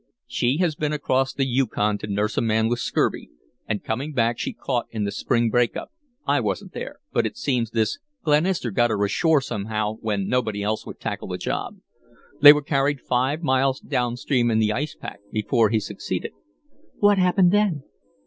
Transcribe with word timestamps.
"She 0.25 0.57
had 0.57 0.77
been 0.79 0.93
across 0.93 1.31
the 1.31 1.45
Yukon 1.45 1.99
to 1.99 2.07
nurse 2.07 2.35
a 2.35 2.41
man 2.41 2.67
with 2.69 2.79
scurvy, 2.79 3.29
and 3.67 3.83
coming 3.83 4.13
back 4.13 4.39
she 4.39 4.55
was 4.57 4.65
caught 4.65 4.87
in 4.89 5.03
the 5.03 5.11
spring 5.11 5.51
break 5.51 5.77
up. 5.77 5.91
I 6.25 6.39
wasn't 6.39 6.73
there, 6.73 6.97
but 7.13 7.27
it 7.27 7.37
seems 7.37 7.69
this 7.69 7.99
Glenister 8.23 8.71
got 8.71 8.89
her 8.89 9.05
ashore 9.05 9.41
somehow 9.41 9.97
when 10.01 10.27
nobody 10.27 10.63
else 10.63 10.87
would 10.87 10.99
tackle 10.99 11.27
the 11.27 11.37
job. 11.37 11.81
They 12.41 12.51
were 12.51 12.63
carried 12.63 12.99
five 12.99 13.43
miles 13.43 13.79
down 13.79 14.17
stream 14.17 14.49
in 14.49 14.57
the 14.57 14.73
ice 14.73 14.95
pack 14.95 15.19
before 15.31 15.69
he 15.69 15.79
succeeded." 15.79 16.31
"What 16.99 17.19
happened 17.19 17.51
then?" 17.51 17.83